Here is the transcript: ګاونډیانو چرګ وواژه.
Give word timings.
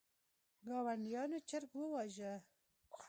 ګاونډیانو 0.67 1.37
چرګ 1.49 1.71
وواژه. 1.79 2.31